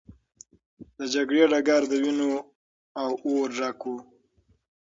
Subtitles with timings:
[0.97, 2.31] د جګړې ډګر د وینو
[3.01, 3.93] او اور ډک و.